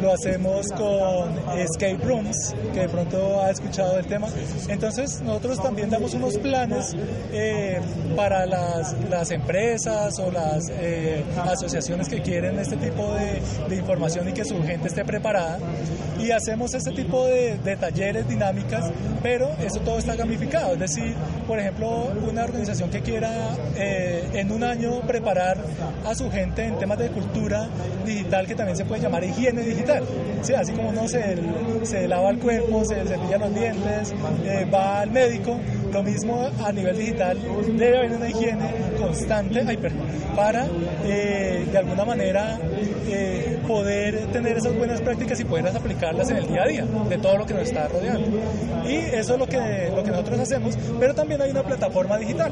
lo 0.00 0.12
hacemos 0.12 0.68
con 0.68 1.58
escape 1.58 1.98
rooms, 2.04 2.54
que 2.72 2.80
de 2.80 2.88
pronto 2.88 3.42
ha 3.42 3.50
escuchado 3.50 3.98
el 3.98 4.06
tema. 4.06 4.28
Entonces 4.68 5.20
nosotros 5.22 5.60
también 5.60 5.90
damos 5.90 6.14
unos 6.14 6.38
planes 6.38 6.94
eh, 7.32 7.80
para 8.14 8.46
las, 8.46 8.94
las, 9.10 9.32
empresas 9.32 10.16
o 10.20 10.30
las 10.30 10.68
eh, 10.70 11.24
asociaciones 11.42 12.08
que 12.08 12.22
quieren 12.22 12.58
este 12.58 12.76
tipo 12.76 13.14
de, 13.14 13.42
de, 13.68 13.76
información 13.76 14.28
y 14.28 14.32
que 14.32 14.44
su 14.44 14.62
gente 14.62 14.88
esté 14.88 15.04
preparada. 15.04 15.58
Y 16.20 16.30
hacemos 16.30 16.72
este 16.74 16.92
tipo 16.92 17.26
de 17.26 17.76
talleres, 17.80 18.28
dinámicas, 18.28 18.92
pero 19.22 19.50
eso 19.60 19.80
todo 19.80 19.98
está 19.98 20.14
gamificado. 20.14 20.76
Decir, 20.84 21.14
por 21.46 21.58
ejemplo, 21.58 22.12
una 22.30 22.44
organización 22.44 22.90
que 22.90 23.00
quiera 23.00 23.56
eh, 23.74 24.28
en 24.34 24.52
un 24.52 24.62
año 24.62 25.00
preparar 25.06 25.56
a 26.04 26.14
su 26.14 26.30
gente 26.30 26.62
en 26.62 26.76
temas 26.78 26.98
de 26.98 27.08
cultura 27.08 27.70
digital 28.04 28.46
que 28.46 28.54
también 28.54 28.76
se 28.76 28.84
puede 28.84 29.00
llamar 29.00 29.24
higiene 29.24 29.62
digital. 29.62 30.04
Sí, 30.42 30.52
así 30.52 30.72
como 30.72 30.90
uno 30.90 31.08
se, 31.08 31.38
se 31.84 32.06
lava 32.06 32.28
el 32.28 32.38
cuerpo, 32.38 32.84
se 32.84 32.96
cepilla 32.96 33.38
los 33.38 33.54
dientes, 33.54 34.12
eh, 34.44 34.66
va 34.66 35.00
al 35.00 35.10
médico, 35.10 35.58
lo 35.94 36.02
mismo 36.02 36.50
a 36.64 36.72
nivel 36.72 36.98
digital, 36.98 37.38
debe 37.78 37.98
haber 37.98 38.12
una 38.14 38.28
higiene 38.28 38.68
constante 38.98 39.62
ay, 39.64 39.78
para 40.34 40.66
eh, 41.04 41.64
de 41.70 41.78
alguna 41.78 42.04
manera 42.04 42.58
eh, 43.08 43.60
poder 43.66 44.26
tener 44.32 44.56
esas 44.56 44.76
buenas 44.76 45.00
prácticas 45.00 45.38
y 45.38 45.44
poderlas 45.44 45.76
aplicarlas 45.76 46.28
en 46.30 46.38
el 46.38 46.48
día 46.48 46.62
a 46.64 46.66
día 46.66 46.84
de 47.08 47.18
todo 47.18 47.38
lo 47.38 47.46
que 47.46 47.54
nos 47.54 47.62
está 47.62 47.86
rodeando. 47.86 48.26
Y 48.88 48.96
eso 48.96 49.34
es 49.34 49.38
lo 49.38 49.46
que, 49.46 49.92
lo 49.94 50.02
que 50.02 50.10
nosotros 50.10 50.40
hacemos, 50.40 50.76
pero 50.98 51.14
también 51.14 51.40
hay 51.40 51.52
una 51.52 51.62
plataforma 51.62 52.18
digital 52.18 52.50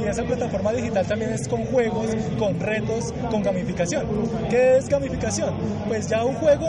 y 0.00 0.08
esa 0.08 0.22
plataforma 0.22 0.72
digital 0.72 1.04
también 1.04 1.32
es 1.32 1.48
con 1.48 1.64
juegos, 1.64 2.06
con 2.38 2.60
retos, 2.60 3.12
con 3.28 3.42
gamificación. 3.42 4.06
¿Qué 4.48 4.76
es 4.76 4.88
gamificación? 4.88 5.52
Pues 5.88 6.08
ya 6.08 6.24
un 6.24 6.34
juego 6.34 6.68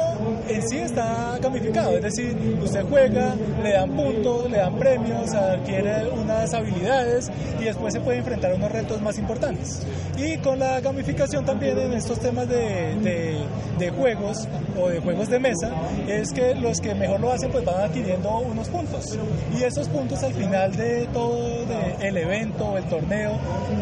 en 0.50 0.68
sí 0.68 0.78
está 0.80 1.38
gamificado, 1.40 1.96
es 1.98 2.02
decir, 2.02 2.36
usted 2.64 2.84
juega, 2.90 3.36
le 3.62 3.74
dan 3.74 3.92
puntos, 3.92 4.50
le 4.50 4.58
dan 4.58 4.76
premios, 4.76 5.34
adquiere 5.34 6.15
unas 6.16 6.54
habilidades 6.54 7.32
y 7.60 7.66
después 7.66 7.94
se 7.94 8.00
puede 8.00 8.20
enfrentar 8.20 8.52
a 8.52 8.56
unos 8.56 8.72
retos 8.72 9.02
más 9.02 9.18
importantes. 9.18 9.86
Y 10.18 10.38
con 10.38 10.60
la 10.60 10.80
gamificación 10.80 11.46
también 11.46 11.78
en 11.78 11.94
estos 11.94 12.20
temas 12.20 12.48
de, 12.48 12.96
de, 13.02 13.38
de 13.78 13.90
juegos 13.92 14.48
o 14.80 14.90
de 14.90 15.00
juegos 15.00 15.30
de 15.30 15.40
mesa, 15.40 15.72
es 16.08 16.32
que 16.32 16.56
los 16.56 16.80
que 16.80 16.96
mejor 16.96 17.20
lo 17.20 17.32
hacen 17.32 17.52
pues 17.52 17.66
van 17.66 17.82
adquiriendo 17.82 18.38
unos 18.40 18.70
puntos. 18.70 19.18
Y 19.58 19.64
esos 19.64 19.88
puntos 19.90 20.24
al 20.24 20.34
final 20.34 20.76
de 20.76 21.08
todo 21.14 21.66
de 21.66 22.08
el 22.08 22.18
evento, 22.18 22.78
el 22.78 22.84
torneo 22.86 23.34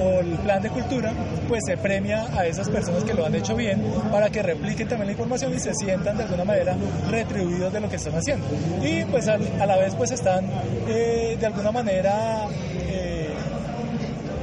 o 0.02 0.20
el 0.20 0.38
plan 0.40 0.62
de 0.62 0.70
cultura, 0.70 1.14
pues 1.48 1.62
se 1.66 1.78
premia 1.78 2.26
a 2.38 2.46
esas 2.46 2.70
personas 2.70 3.04
que 3.04 3.14
lo 3.14 3.26
han 3.26 3.36
hecho 3.36 3.56
bien 3.56 3.84
para 4.12 4.30
que 4.30 4.42
repliquen 4.42 4.88
también 4.88 5.08
la 5.08 5.12
información 5.14 5.54
y 5.54 5.60
se 5.60 5.74
sientan 5.74 6.18
de 6.18 6.24
alguna 6.24 6.44
manera 6.44 6.76
retribuidos 7.10 7.72
de 7.72 7.80
lo 7.80 7.90
que 7.90 7.98
están 7.98 8.16
haciendo. 8.16 8.46
Y 8.82 9.04
pues 9.06 9.28
a, 9.28 9.38
la 9.38 9.78
vez 9.78 9.96
pues 9.96 10.12
están 10.12 10.46
eh, 10.88 11.38
de 11.40 11.46
alguna 11.46 11.72
manera 11.72 12.23
eh, 12.88 13.30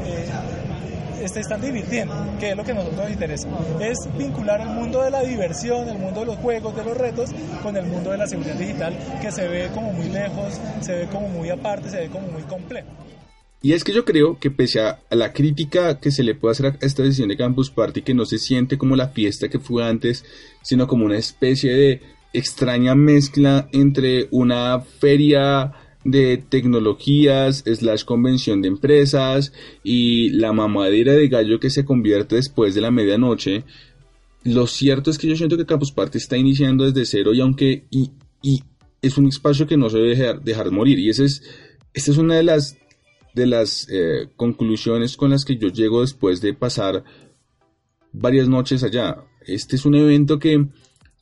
eh, 0.06 1.28
se 1.28 1.40
están 1.40 1.60
divirtiendo, 1.60 2.14
que 2.38 2.50
es 2.50 2.56
lo 2.56 2.64
que 2.64 2.72
a 2.72 2.75
nosotros 2.75 3.00
nos 3.00 3.10
interesa. 3.10 3.49
Es 3.80 3.96
vincular 4.16 4.60
el 4.60 4.70
mundo 4.70 5.02
de 5.02 5.10
la 5.10 5.22
diversión, 5.22 5.88
el 5.88 5.99
mundo 5.99 6.20
de 6.20 6.26
los 6.26 6.37
juegos, 6.37 6.75
de 6.75 6.84
los 6.84 6.96
retos, 6.96 7.30
con 7.62 7.76
el 7.76 7.87
mundo 7.87 8.10
de 8.10 8.18
la 8.18 8.26
seguridad 8.26 8.54
digital, 8.54 8.96
que 9.20 9.30
se 9.30 9.46
ve 9.46 9.68
como 9.75 9.92
muy 9.92 10.08
lejos, 10.08 10.60
se 10.80 10.94
ve 10.94 11.06
como 11.06 11.28
muy 11.28 11.50
aparte, 11.50 11.90
se 11.90 12.00
ve 12.00 12.08
como 12.08 12.26
muy 12.28 12.42
complejo. 12.42 12.88
Y 13.62 13.75
es 13.75 13.84
que 13.84 13.92
yo 13.92 14.06
creo 14.06 14.38
que 14.38 14.50
pese 14.50 14.80
a 14.80 15.00
la 15.10 15.34
crítica 15.34 16.00
que 16.00 16.10
se 16.10 16.22
le 16.22 16.34
puede 16.34 16.52
hacer 16.52 16.66
a 16.66 16.76
esta 16.80 17.02
decisión 17.02 17.28
de 17.28 17.37
Campus 17.37 17.70
Party, 17.70 18.00
que 18.00 18.14
no 18.14 18.25
se 18.25 18.38
siente 18.38 18.78
como 18.78 18.96
la 18.96 19.08
fiesta 19.08 19.49
que 19.50 19.58
fue 19.58 19.87
antes, 19.87 20.25
sino 20.62 20.87
como 20.87 21.04
una 21.04 21.18
especie 21.18 21.75
de 21.75 22.00
extraña 22.32 22.94
mezcla 22.94 23.68
entre 23.72 24.28
una 24.30 24.80
feria 24.80 25.72
de 26.04 26.38
tecnologías, 26.38 27.62
slash 27.66 28.04
convención 28.04 28.62
de 28.62 28.69
empresas 28.69 29.52
y 29.83 30.30
la 30.30 30.52
mamadera 30.52 31.12
de 31.12 31.28
gallo 31.28 31.61
que 31.61 31.71
se 31.71 31.85
convierte 31.85 32.37
después 32.37 32.75
de 32.75 32.80
la 32.80 32.90
medianoche. 32.90 33.64
Lo 34.42 34.66
cierto 34.66 35.11
es 35.11 35.19
que 35.19 35.28
yo 35.28 35.37
siento 35.37 35.57
que 35.57 35.66
Campus 35.66 35.92
Party 35.92 36.19
está 36.19 36.37
iniciando 36.37 36.85
desde 36.90 37.04
cero 37.04 37.35
y 37.35 37.40
aunque 37.40 37.85
y, 37.90 38.12
y 38.42 38.62
es 39.02 39.19
un 39.19 39.26
espacio 39.26 39.66
que 39.66 39.76
no 39.76 39.90
se 39.90 39.99
debe 39.99 40.16
dejar, 40.16 40.42
dejar 40.42 40.71
morir 40.71 40.99
y 40.99 41.11
esa 41.11 41.25
es, 41.25 41.42
esta 41.92 42.11
es 42.11 42.16
una 42.16 42.37
de 42.37 42.45
las 42.45 42.76
de 43.35 43.47
las 43.47 43.87
eh, 43.90 44.28
conclusiones 44.37 45.16
con 45.16 45.30
las 45.30 45.45
que 45.45 45.57
yo 45.57 45.69
llego 45.69 46.00
después 46.00 46.40
de 46.40 46.54
pasar 46.54 47.04
varias 48.12 48.49
noches 48.49 48.83
allá. 48.83 49.25
Este 49.47 49.76
es 49.76 49.85
un 49.85 49.95
evento 49.95 50.38
que, 50.38 50.66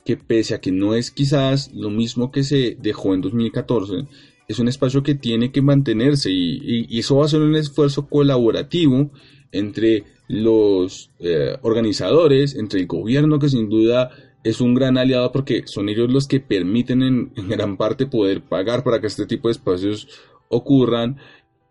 que 0.05 0.17
pese 0.17 0.55
a 0.55 0.61
que 0.61 0.71
no 0.71 0.95
es 0.95 1.11
quizás 1.11 1.71
lo 1.73 1.89
mismo 1.89 2.31
que 2.31 2.43
se 2.43 2.77
dejó 2.79 3.13
en 3.13 3.21
2014, 3.21 4.07
es 4.49 4.59
un 4.59 4.67
espacio 4.67 5.03
que 5.03 5.15
tiene 5.15 5.51
que 5.51 5.61
mantenerse 5.61 6.31
y, 6.31 6.57
y, 6.57 6.85
y 6.89 6.99
eso 6.99 7.15
va 7.15 7.25
a 7.25 7.29
ser 7.29 7.39
un 7.41 7.55
esfuerzo 7.55 8.07
colaborativo 8.07 9.11
entre 9.51 10.03
los 10.27 11.11
eh, 11.19 11.55
organizadores, 11.61 12.55
entre 12.55 12.81
el 12.81 12.87
gobierno 12.87 13.37
que 13.39 13.47
sin 13.47 13.69
duda 13.69 14.09
es 14.43 14.59
un 14.59 14.73
gran 14.73 14.97
aliado 14.97 15.31
porque 15.31 15.63
son 15.67 15.87
ellos 15.87 16.11
los 16.11 16.27
que 16.27 16.39
permiten 16.39 17.03
en, 17.03 17.31
en 17.35 17.47
gran 17.47 17.77
parte 17.77 18.07
poder 18.07 18.41
pagar 18.41 18.83
para 18.83 18.99
que 18.99 19.07
este 19.07 19.27
tipo 19.27 19.49
de 19.49 19.53
espacios 19.53 20.07
ocurran. 20.49 21.17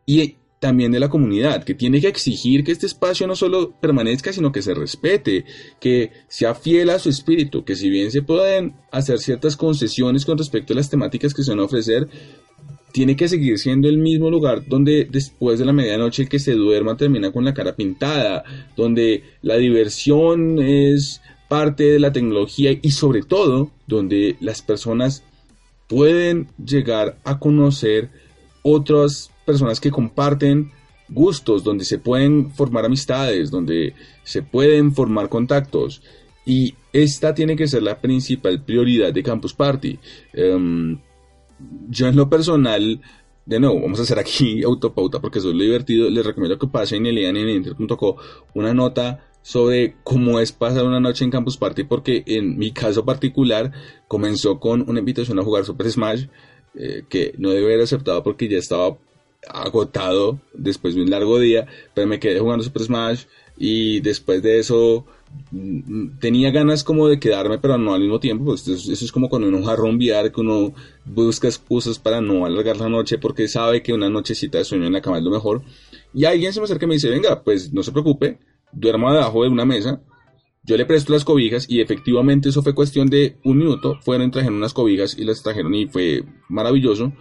Y 0.06 0.36
también 0.60 0.92
de 0.92 1.00
la 1.00 1.08
comunidad, 1.08 1.64
que 1.64 1.74
tiene 1.74 2.00
que 2.00 2.08
exigir 2.08 2.64
que 2.64 2.72
este 2.72 2.86
espacio 2.86 3.26
no 3.26 3.36
solo 3.36 3.74
permanezca, 3.80 4.32
sino 4.32 4.50
que 4.50 4.62
se 4.62 4.74
respete, 4.74 5.44
que 5.80 6.10
sea 6.28 6.54
fiel 6.54 6.90
a 6.90 6.98
su 6.98 7.08
espíritu, 7.08 7.64
que 7.64 7.76
si 7.76 7.88
bien 7.88 8.10
se 8.10 8.22
pueden 8.22 8.74
hacer 8.90 9.18
ciertas 9.18 9.56
concesiones 9.56 10.24
con 10.24 10.38
respecto 10.38 10.72
a 10.72 10.76
las 10.76 10.90
temáticas 10.90 11.32
que 11.32 11.42
se 11.42 11.50
van 11.50 11.60
a 11.60 11.64
ofrecer, 11.64 12.08
tiene 12.92 13.16
que 13.16 13.28
seguir 13.28 13.58
siendo 13.58 13.88
el 13.88 13.98
mismo 13.98 14.30
lugar 14.30 14.64
donde 14.66 15.06
después 15.10 15.58
de 15.58 15.64
la 15.64 15.72
medianoche 15.72 16.22
el 16.22 16.28
que 16.28 16.38
se 16.38 16.52
duerma 16.52 16.96
termina 16.96 17.30
con 17.30 17.44
la 17.44 17.54
cara 17.54 17.76
pintada, 17.76 18.44
donde 18.76 19.24
la 19.42 19.56
diversión 19.56 20.58
es 20.60 21.20
parte 21.48 21.84
de 21.84 21.98
la 21.98 22.12
tecnología 22.12 22.78
y 22.80 22.90
sobre 22.90 23.22
todo 23.22 23.70
donde 23.86 24.36
las 24.40 24.62
personas 24.62 25.22
pueden 25.86 26.48
llegar 26.62 27.18
a 27.24 27.38
conocer 27.38 28.10
otras 28.62 29.30
personas 29.46 29.80
que 29.80 29.90
comparten 29.90 30.70
gustos, 31.08 31.64
donde 31.64 31.84
se 31.84 31.98
pueden 31.98 32.50
formar 32.50 32.84
amistades, 32.84 33.50
donde 33.50 33.94
se 34.24 34.42
pueden 34.42 34.94
formar 34.94 35.30
contactos. 35.30 36.02
Y 36.44 36.74
esta 36.92 37.34
tiene 37.34 37.56
que 37.56 37.66
ser 37.66 37.82
la 37.82 37.98
principal 37.98 38.62
prioridad 38.62 39.12
de 39.12 39.22
Campus 39.22 39.54
Party. 39.54 39.98
Um, 40.36 40.98
yo 41.88 42.06
en 42.06 42.16
lo 42.16 42.28
personal, 42.28 43.00
de 43.46 43.60
nuevo, 43.60 43.80
vamos 43.80 43.98
a 44.00 44.02
hacer 44.02 44.18
aquí 44.18 44.62
autopauta 44.64 45.20
porque 45.20 45.38
eso 45.38 45.50
es 45.50 45.54
lo 45.54 45.62
divertido. 45.62 46.10
Les 46.10 46.24
recomiendo 46.24 46.58
que 46.58 46.66
pasen 46.66 47.06
y 47.06 47.12
lean 47.12 47.36
en 47.36 47.64
una 48.54 48.74
nota 48.74 49.24
sobre 49.42 49.96
cómo 50.04 50.40
es 50.40 50.52
pasar 50.52 50.84
una 50.84 51.00
noche 51.00 51.24
en 51.24 51.30
Campus 51.30 51.56
Party 51.56 51.84
porque 51.84 52.22
en 52.26 52.58
mi 52.58 52.72
caso 52.72 53.04
particular 53.04 53.72
comenzó 54.06 54.60
con 54.60 54.88
una 54.88 54.98
invitación 54.98 55.38
a 55.38 55.42
jugar 55.42 55.64
Super 55.64 55.90
Smash 55.90 56.26
eh, 56.74 57.04
que 57.08 57.34
no 57.38 57.50
debe 57.50 57.66
haber 57.66 57.80
aceptado 57.80 58.22
porque 58.22 58.48
ya 58.48 58.58
estaba 58.58 58.98
agotado 59.48 60.40
después 60.52 60.94
de 60.94 61.02
un 61.02 61.10
largo 61.10 61.38
día, 61.38 61.66
pero 61.94 62.06
me 62.06 62.18
quedé 62.18 62.40
jugando 62.40 62.64
Super 62.64 62.82
Smash 62.82 63.24
y 63.56 64.00
después 64.00 64.42
de 64.42 64.58
eso 64.58 65.06
tenía 66.20 66.50
ganas 66.50 66.84
como 66.84 67.08
de 67.08 67.18
quedarme, 67.18 67.58
pero 67.58 67.78
no 67.78 67.94
al 67.94 68.00
mismo 68.00 68.20
tiempo, 68.20 68.44
pues 68.44 68.66
eso, 68.68 68.92
es 68.92 69.12
como 69.12 69.28
cuando 69.28 69.48
uno 69.48 69.64
jarra 69.64 69.84
un 69.84 69.96
VR 69.96 70.30
que 70.30 70.40
uno 70.40 70.74
busca 71.04 71.48
excusas 71.48 71.98
para 71.98 72.20
no 72.20 72.44
alargar 72.44 72.76
la 72.76 72.88
noche 72.88 73.18
porque 73.18 73.48
sabe 73.48 73.82
que 73.82 73.92
una 73.92 74.10
nochecita 74.10 74.58
de 74.58 74.64
sueño 74.64 74.86
en 74.86 74.92
la 74.92 75.00
cama 75.00 75.18
es 75.18 75.24
lo 75.24 75.30
mejor. 75.30 75.62
Y 76.12 76.24
alguien 76.24 76.52
se 76.52 76.60
me 76.60 76.64
acerca 76.64 76.84
y 76.84 76.88
me 76.88 76.94
dice, 76.94 77.08
venga, 77.08 77.42
pues 77.42 77.72
no 77.72 77.82
se 77.82 77.92
preocupe, 77.92 78.38
duerma 78.72 79.12
debajo 79.12 79.42
de 79.42 79.48
una 79.48 79.64
mesa, 79.64 80.02
yo 80.64 80.76
le 80.76 80.84
presto 80.84 81.12
las 81.12 81.24
cobijas 81.24 81.64
y 81.68 81.80
efectivamente 81.80 82.50
eso 82.50 82.62
fue 82.62 82.74
cuestión 82.74 83.08
de 83.08 83.38
un 83.44 83.56
minuto, 83.56 83.98
fueron, 84.02 84.30
trajeron 84.30 84.58
unas 84.58 84.74
cobijas 84.74 85.16
y 85.18 85.24
las 85.24 85.42
trajeron 85.42 85.74
y 85.74 85.86
fue 85.86 86.24
maravilloso 86.48 87.12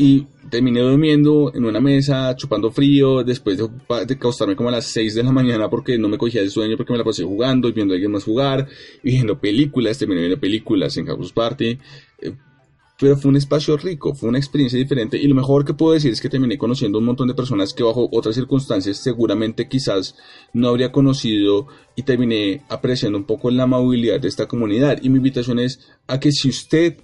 y 0.00 0.26
terminé 0.48 0.80
durmiendo 0.80 1.52
en 1.54 1.66
una 1.66 1.78
mesa, 1.78 2.34
chupando 2.34 2.70
frío, 2.70 3.22
después 3.22 3.58
de, 3.58 3.68
de 4.06 4.14
acostarme 4.14 4.56
como 4.56 4.70
a 4.70 4.72
las 4.72 4.86
6 4.86 5.14
de 5.14 5.22
la 5.22 5.30
mañana 5.30 5.68
porque 5.68 5.98
no 5.98 6.08
me 6.08 6.16
cogía 6.16 6.40
el 6.40 6.50
sueño, 6.50 6.78
porque 6.78 6.94
me 6.94 6.98
la 6.98 7.04
pasé 7.04 7.22
jugando 7.22 7.68
y 7.68 7.72
viendo 7.72 7.92
a 7.92 7.96
alguien 7.96 8.10
más 8.10 8.24
jugar, 8.24 8.66
viendo 9.02 9.38
películas, 9.38 9.98
terminé 9.98 10.22
viendo 10.22 10.40
películas 10.40 10.96
en 10.96 11.04
Campus 11.04 11.34
Party. 11.34 11.78
Eh, 12.18 12.32
pero 12.98 13.16
fue 13.18 13.28
un 13.30 13.36
espacio 13.36 13.76
rico, 13.76 14.14
fue 14.14 14.30
una 14.30 14.38
experiencia 14.38 14.78
diferente 14.78 15.18
y 15.18 15.26
lo 15.26 15.34
mejor 15.34 15.66
que 15.66 15.74
puedo 15.74 15.92
decir 15.92 16.12
es 16.12 16.20
que 16.20 16.30
terminé 16.30 16.56
conociendo 16.56 16.98
un 16.98 17.04
montón 17.04 17.28
de 17.28 17.34
personas 17.34 17.74
que 17.74 17.82
bajo 17.82 18.08
otras 18.10 18.34
circunstancias 18.34 18.98
seguramente 18.98 19.68
quizás 19.68 20.16
no 20.54 20.68
habría 20.68 20.92
conocido 20.92 21.66
y 21.94 22.02
terminé 22.02 22.62
apreciando 22.68 23.18
un 23.18 23.24
poco 23.24 23.50
la 23.50 23.66
movilidad 23.66 24.20
de 24.20 24.28
esta 24.28 24.46
comunidad 24.46 24.98
y 25.02 25.08
mi 25.08 25.16
invitación 25.16 25.58
es 25.58 25.80
a 26.08 26.20
que 26.20 26.30
si 26.30 26.50
usted 26.50 26.98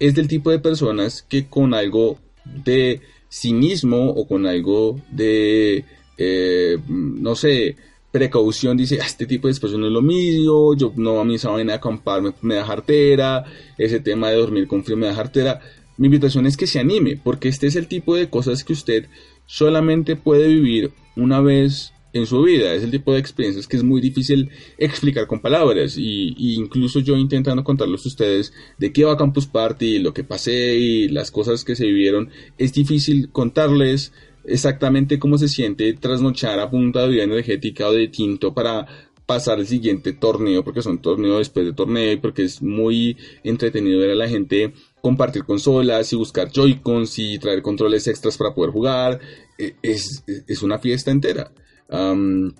es 0.00 0.14
del 0.14 0.28
tipo 0.28 0.50
de 0.50 0.58
personas 0.58 1.22
que 1.28 1.46
con 1.46 1.74
algo 1.74 2.18
de 2.44 3.00
cinismo 3.30 4.10
o 4.10 4.26
con 4.26 4.46
algo 4.46 5.00
de, 5.10 5.84
eh, 6.16 6.78
no 6.88 7.34
sé, 7.34 7.76
precaución, 8.10 8.76
dice, 8.76 8.98
"Ah, 9.00 9.06
este 9.06 9.26
tipo 9.26 9.48
de 9.48 9.52
expresión 9.52 9.80
no 9.80 9.86
es 9.86 9.92
lo 9.92 10.02
mío, 10.02 10.74
yo 10.74 10.92
no, 10.96 11.20
a 11.20 11.24
mí 11.24 11.34
esa 11.34 11.54
de 11.56 11.72
acampar 11.72 12.22
me, 12.22 12.32
me 12.42 12.54
da 12.54 12.64
jartera, 12.64 13.44
ese 13.76 14.00
tema 14.00 14.30
de 14.30 14.36
dormir 14.36 14.66
con 14.66 14.82
frío 14.82 14.96
me 14.96 15.06
da 15.06 15.14
jartera. 15.14 15.60
Mi 15.98 16.06
invitación 16.06 16.46
es 16.46 16.56
que 16.56 16.66
se 16.66 16.78
anime, 16.78 17.20
porque 17.22 17.48
este 17.48 17.66
es 17.66 17.76
el 17.76 17.88
tipo 17.88 18.16
de 18.16 18.30
cosas 18.30 18.64
que 18.64 18.72
usted 18.72 19.06
solamente 19.46 20.16
puede 20.16 20.48
vivir 20.48 20.92
una 21.16 21.40
vez 21.40 21.92
en 22.12 22.26
su 22.26 22.42
vida. 22.42 22.74
Es 22.74 22.82
el 22.82 22.90
tipo 22.90 23.12
de 23.12 23.18
experiencias 23.20 23.66
que 23.66 23.76
es 23.76 23.82
muy 23.82 24.00
difícil 24.00 24.50
explicar 24.78 25.26
con 25.26 25.40
palabras. 25.40 25.96
Y, 25.98 26.34
incluso 26.54 27.00
yo 27.00 27.16
intentando 27.16 27.64
contarles 27.64 28.04
a 28.04 28.08
ustedes 28.08 28.52
de 28.78 28.92
qué 28.92 29.04
va 29.04 29.16
Campus 29.16 29.46
Party, 29.46 29.98
lo 29.98 30.12
que 30.14 30.24
pasé 30.24 30.76
y 30.76 31.08
las 31.08 31.30
cosas 31.30 31.64
que 31.64 31.76
se 31.76 31.86
vivieron, 31.86 32.30
es 32.56 32.72
difícil 32.72 33.30
contarles 33.30 34.12
exactamente 34.44 35.18
cómo 35.18 35.36
se 35.36 35.48
siente 35.48 35.92
trasnochar 35.94 36.58
a 36.60 36.70
punta 36.70 37.02
de 37.02 37.08
vida 37.10 37.24
energética 37.24 37.88
o 37.88 37.92
de 37.92 38.08
tinto 38.08 38.54
para 38.54 38.86
pasar 39.26 39.58
el 39.58 39.66
siguiente 39.66 40.14
torneo, 40.14 40.64
porque 40.64 40.80
son 40.80 41.02
torneos 41.02 41.36
después 41.38 41.66
de 41.66 41.74
torneo 41.74 42.12
y 42.12 42.16
porque 42.16 42.44
es 42.44 42.62
muy 42.62 43.14
entretenido 43.44 43.98
ver 44.00 44.12
a 44.12 44.14
la 44.14 44.26
gente 44.26 44.72
compartir 45.02 45.44
consolas 45.44 46.10
y 46.14 46.16
buscar 46.16 46.50
Joy-Cons 46.50 47.18
y 47.18 47.38
traer 47.38 47.60
controles 47.60 48.06
extras 48.08 48.38
para 48.38 48.54
poder 48.54 48.70
jugar. 48.70 49.20
E- 49.58 49.74
Es, 49.82 50.24
es 50.46 50.62
una 50.62 50.78
fiesta 50.78 51.10
entera. 51.10 51.52
Am, 51.88 52.54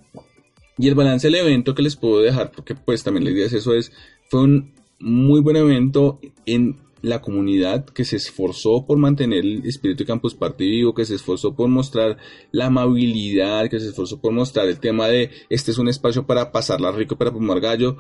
y 0.79 0.89
el 0.89 0.95
balance 0.95 1.27
del 1.27 1.37
evento 1.37 1.75
que 1.75 1.83
les 1.83 1.97
puedo 1.97 2.21
dejar, 2.21 2.53
porque 2.53 2.75
pues 2.75 3.03
también 3.03 3.25
la 3.25 3.31
idea 3.31 3.47
es 3.47 3.53
eso, 3.53 3.75
es, 3.75 3.93
fue 4.29 4.43
un 4.43 4.73
muy 5.01 5.41
buen 5.41 5.57
evento 5.57 6.21
en 6.47 6.77
la 7.03 7.21
comunidad 7.21 7.85
que 7.85 8.05
se 8.05 8.17
esforzó 8.17 8.85
por 8.87 8.99
mantener 8.99 9.41
el 9.41 9.65
espíritu 9.65 10.03
de 10.03 10.07
Campus 10.07 10.35
Party 10.35 10.69
vivo, 10.69 10.95
que 10.95 11.05
se 11.05 11.15
esforzó 11.15 11.55
por 11.55 11.69
mostrar 11.69 12.17
la 12.51 12.67
amabilidad, 12.67 13.69
que 13.71 13.79
se 13.79 13.89
esforzó 13.89 14.21
por 14.21 14.33
mostrar 14.33 14.69
el 14.69 14.81
tema 14.81 15.09
de 15.09 15.31
este 15.49 15.71
es 15.71 15.79
un 15.79 15.89
espacio 15.89 16.27
para 16.27 16.51
pasarla 16.51 16.93
rico, 16.93 17.17
para 17.17 17.33
fumar 17.33 17.61
gallo. 17.61 17.97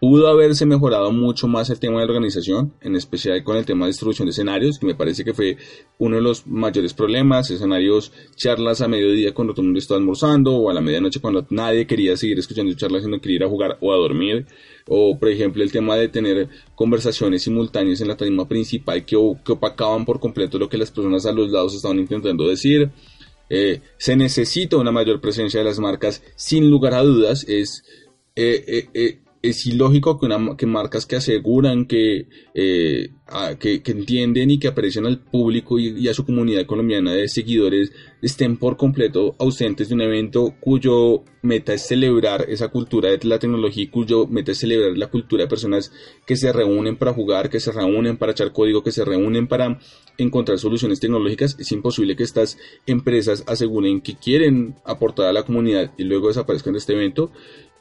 Pudo 0.00 0.28
haberse 0.28 0.64
mejorado 0.64 1.12
mucho 1.12 1.46
más 1.46 1.68
el 1.68 1.78
tema 1.78 2.00
de 2.00 2.06
la 2.06 2.12
organización, 2.12 2.72
en 2.80 2.96
especial 2.96 3.44
con 3.44 3.58
el 3.58 3.66
tema 3.66 3.84
de 3.84 3.90
distribución 3.90 4.24
de 4.24 4.30
escenarios, 4.30 4.78
que 4.78 4.86
me 4.86 4.94
parece 4.94 5.26
que 5.26 5.34
fue 5.34 5.58
uno 5.98 6.16
de 6.16 6.22
los 6.22 6.46
mayores 6.46 6.94
problemas. 6.94 7.50
Escenarios, 7.50 8.10
charlas 8.34 8.80
a 8.80 8.88
mediodía 8.88 9.34
cuando 9.34 9.52
todo 9.52 9.60
el 9.60 9.66
mundo 9.66 9.78
estaba 9.78 9.98
almorzando, 9.98 10.56
o 10.56 10.70
a 10.70 10.72
la 10.72 10.80
medianoche 10.80 11.20
cuando 11.20 11.46
nadie 11.50 11.86
quería 11.86 12.16
seguir 12.16 12.38
escuchando 12.38 12.72
charlas, 12.72 13.02
sino 13.02 13.20
quería 13.20 13.36
ir 13.36 13.44
a 13.44 13.48
jugar 13.50 13.76
o 13.82 13.92
a 13.92 13.96
dormir. 13.96 14.46
O, 14.88 15.18
por 15.18 15.28
ejemplo, 15.28 15.62
el 15.62 15.70
tema 15.70 15.96
de 15.96 16.08
tener 16.08 16.48
conversaciones 16.74 17.42
simultáneas 17.42 18.00
en 18.00 18.08
la 18.08 18.16
tarima 18.16 18.48
principal 18.48 19.04
que, 19.04 19.16
que 19.44 19.52
opacaban 19.52 20.06
por 20.06 20.18
completo 20.18 20.58
lo 20.58 20.70
que 20.70 20.78
las 20.78 20.90
personas 20.90 21.26
a 21.26 21.32
los 21.32 21.50
lados 21.50 21.74
estaban 21.74 21.98
intentando 21.98 22.48
decir. 22.48 22.90
Eh, 23.50 23.82
se 23.98 24.16
necesita 24.16 24.78
una 24.78 24.92
mayor 24.92 25.20
presencia 25.20 25.60
de 25.60 25.66
las 25.66 25.78
marcas, 25.78 26.22
sin 26.36 26.70
lugar 26.70 26.94
a 26.94 27.02
dudas. 27.02 27.44
Es, 27.46 27.84
eh, 28.34 28.64
eh, 28.66 28.88
eh, 28.94 29.18
es 29.42 29.66
ilógico 29.66 30.18
que, 30.18 30.66
marcas 30.66 31.06
que 31.06 31.16
aseguran 31.16 31.86
que, 31.86 32.28
eh, 32.54 33.10
que, 33.58 33.82
entienden 33.86 34.50
y 34.50 34.58
que 34.58 34.68
aprecian 34.68 35.06
al 35.06 35.18
público 35.20 35.78
y, 35.78 36.06
a 36.08 36.14
su 36.14 36.26
comunidad 36.26 36.66
colombiana 36.66 37.12
de 37.12 37.26
seguidores 37.28 37.90
estén 38.20 38.58
por 38.58 38.76
completo 38.76 39.34
ausentes 39.38 39.88
de 39.88 39.94
un 39.94 40.02
evento 40.02 40.54
cuyo 40.60 41.24
meta 41.40 41.72
es 41.72 41.86
celebrar 41.86 42.44
esa 42.50 42.68
cultura 42.68 43.08
de 43.08 43.18
la 43.26 43.38
tecnología 43.38 43.90
cuyo 43.90 44.26
meta 44.26 44.52
es 44.52 44.58
celebrar 44.58 44.98
la 44.98 45.06
cultura 45.06 45.44
de 45.44 45.48
personas 45.48 45.90
que 46.26 46.36
se 46.36 46.52
reúnen 46.52 46.96
para 46.96 47.14
jugar, 47.14 47.48
que 47.48 47.60
se 47.60 47.72
reúnen 47.72 48.18
para 48.18 48.32
echar 48.32 48.52
código, 48.52 48.82
que 48.82 48.92
se 48.92 49.06
reúnen 49.06 49.46
para 49.46 49.78
encontrar 50.18 50.58
soluciones 50.58 51.00
tecnológicas. 51.00 51.56
Es 51.58 51.72
imposible 51.72 52.14
que 52.14 52.24
estas 52.24 52.58
empresas 52.86 53.42
aseguren 53.46 54.02
que 54.02 54.16
quieren 54.16 54.74
aportar 54.84 55.26
a 55.26 55.32
la 55.32 55.44
comunidad 55.44 55.92
y 55.96 56.04
luego 56.04 56.28
desaparezcan 56.28 56.74
de 56.74 56.78
este 56.78 56.92
evento. 56.92 57.32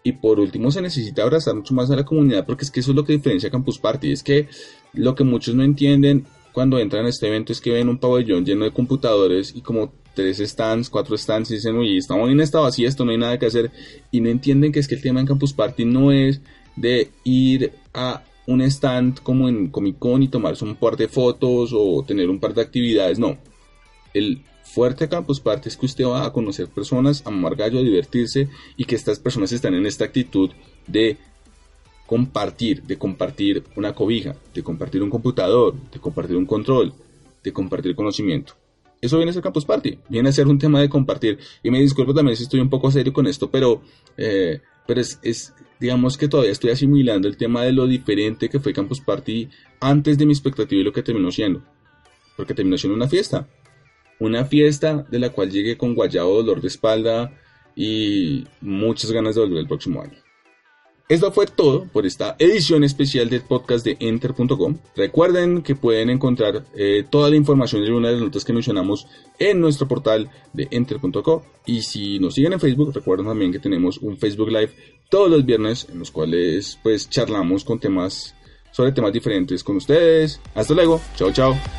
Y 0.03 0.13
por 0.13 0.39
último, 0.39 0.71
se 0.71 0.81
necesita 0.81 1.23
abrazar 1.23 1.55
mucho 1.55 1.73
más 1.73 1.91
a 1.91 1.95
la 1.95 2.05
comunidad 2.05 2.45
porque 2.45 2.63
es 2.63 2.71
que 2.71 2.79
eso 2.79 2.91
es 2.91 2.95
lo 2.95 3.03
que 3.03 3.13
diferencia 3.13 3.49
a 3.49 3.51
Campus 3.51 3.79
Party. 3.79 4.11
Es 4.11 4.23
que 4.23 4.47
lo 4.93 5.15
que 5.15 5.23
muchos 5.23 5.55
no 5.55 5.63
entienden 5.63 6.25
cuando 6.53 6.79
entran 6.79 7.05
a 7.05 7.09
este 7.09 7.27
evento 7.27 7.51
es 7.51 7.61
que 7.61 7.71
ven 7.71 7.89
un 7.89 7.99
pabellón 7.99 8.45
lleno 8.45 8.65
de 8.65 8.71
computadores 8.71 9.55
y 9.55 9.61
como 9.61 9.93
tres 10.13 10.39
stands, 10.39 10.89
cuatro 10.89 11.17
stands 11.17 11.51
y 11.51 11.55
dicen, 11.55 11.77
oye, 11.77 11.97
estamos 11.97 12.29
en 12.29 12.39
esta 12.39 12.59
vacía, 12.59 12.87
esto 12.87 13.05
no 13.05 13.11
hay 13.11 13.17
nada 13.17 13.37
que 13.37 13.45
hacer. 13.45 13.71
Y 14.11 14.21
no 14.21 14.29
entienden 14.29 14.71
que 14.71 14.79
es 14.79 14.87
que 14.87 14.95
el 14.95 15.01
tema 15.01 15.19
en 15.19 15.27
Campus 15.27 15.53
Party 15.53 15.85
no 15.85 16.11
es 16.11 16.41
de 16.75 17.09
ir 17.23 17.71
a 17.93 18.23
un 18.47 18.61
stand 18.61 19.19
como 19.21 19.47
en 19.47 19.69
Comic 19.69 19.99
Con 19.99 20.23
y 20.23 20.27
tomarse 20.27 20.65
un 20.65 20.75
par 20.75 20.97
de 20.97 21.07
fotos 21.07 21.71
o 21.73 22.03
tener 22.03 22.29
un 22.29 22.39
par 22.39 22.53
de 22.53 22.61
actividades. 22.61 23.19
No. 23.19 23.37
El 24.13 24.41
fuerte 24.69 25.09
Campus 25.09 25.39
Party 25.39 25.69
es 25.69 25.77
que 25.77 25.87
usted 25.87 26.05
va 26.05 26.25
a 26.25 26.31
conocer 26.31 26.67
personas, 26.67 27.23
a 27.25 27.31
mamar 27.31 27.55
gallo, 27.55 27.79
a 27.79 27.83
divertirse 27.83 28.49
y 28.77 28.85
que 28.85 28.95
estas 28.95 29.19
personas 29.19 29.51
están 29.51 29.73
en 29.73 29.85
esta 29.85 30.05
actitud 30.05 30.51
de 30.85 31.17
compartir, 32.05 32.83
de 32.83 32.97
compartir 32.97 33.63
una 33.75 33.93
cobija, 33.93 34.35
de 34.53 34.63
compartir 34.63 35.01
un 35.01 35.09
computador, 35.09 35.75
de 35.91 35.99
compartir 35.99 36.35
un 36.35 36.45
control, 36.45 36.93
de 37.43 37.51
compartir 37.51 37.95
conocimiento. 37.95 38.53
Eso 39.01 39.17
viene 39.17 39.31
a 39.31 39.33
ser 39.33 39.43
Campus 39.43 39.65
Party, 39.65 39.97
viene 40.09 40.29
a 40.29 40.31
ser 40.31 40.47
un 40.47 40.59
tema 40.59 40.81
de 40.81 40.89
compartir. 40.89 41.39
Y 41.63 41.71
me 41.71 41.79
disculpo 41.79 42.13
también 42.13 42.35
si 42.35 42.43
estoy 42.43 42.59
un 42.59 42.69
poco 42.69 42.91
serio 42.91 43.13
con 43.13 43.27
esto, 43.27 43.49
pero, 43.49 43.81
eh, 44.17 44.59
pero 44.85 45.01
es, 45.01 45.19
es, 45.23 45.53
digamos 45.79 46.17
que 46.17 46.27
todavía 46.27 46.51
estoy 46.51 46.71
asimilando 46.71 47.27
el 47.27 47.37
tema 47.37 47.63
de 47.63 47.71
lo 47.71 47.87
diferente 47.87 48.49
que 48.49 48.59
fue 48.59 48.73
Campus 48.73 48.99
Party 48.99 49.47
antes 49.79 50.17
de 50.17 50.25
mi 50.25 50.33
expectativa 50.33 50.81
y 50.81 50.83
lo 50.83 50.91
que 50.91 51.03
terminó 51.03 51.31
siendo. 51.31 51.63
Porque 52.35 52.53
terminó 52.53 52.77
siendo 52.77 52.95
una 52.95 53.07
fiesta. 53.07 53.47
Una 54.19 54.45
fiesta 54.45 55.05
de 55.09 55.19
la 55.19 55.29
cual 55.29 55.49
llegué 55.49 55.77
con 55.77 55.95
guayabo, 55.95 56.43
dolor 56.43 56.61
de 56.61 56.67
espalda 56.67 57.33
y 57.75 58.45
muchas 58.61 59.11
ganas 59.11 59.35
de 59.35 59.41
volver 59.41 59.59
el 59.59 59.67
próximo 59.67 60.01
año. 60.01 60.17
Esto 61.09 61.31
fue 61.31 61.47
todo 61.47 61.85
por 61.85 62.05
esta 62.05 62.35
edición 62.37 62.83
especial 62.83 63.31
del 63.31 63.41
podcast 63.41 63.83
de 63.83 63.97
Enter.com. 63.99 64.77
Recuerden 64.95 65.63
que 65.63 65.73
pueden 65.73 66.11
encontrar 66.11 66.65
eh, 66.75 67.03
toda 67.09 67.31
la 67.31 67.35
información 67.35 67.83
y 67.83 67.89
una 67.89 68.09
de 68.09 68.13
las 68.13 68.23
notas 68.23 68.45
que 68.45 68.53
mencionamos 68.53 69.07
en 69.39 69.59
nuestro 69.59 69.87
portal 69.87 70.29
de 70.53 70.67
Enter.com. 70.69 71.41
Y 71.65 71.81
si 71.81 72.19
nos 72.19 72.35
siguen 72.35 72.53
en 72.53 72.59
Facebook, 72.59 72.93
recuerden 72.93 73.25
también 73.25 73.51
que 73.51 73.57
tenemos 73.57 73.97
un 73.97 74.19
Facebook 74.19 74.49
Live 74.49 74.73
todos 75.09 75.31
los 75.31 75.43
viernes 75.43 75.87
en 75.91 75.97
los 75.97 76.11
cuales 76.11 76.77
pues 76.83 77.09
charlamos 77.09 77.63
con 77.63 77.79
temas 77.79 78.35
sobre 78.71 78.91
temas 78.91 79.11
diferentes 79.11 79.63
con 79.63 79.77
ustedes. 79.77 80.39
Hasta 80.53 80.75
luego. 80.75 81.01
Chao, 81.15 81.31
chao. 81.31 81.78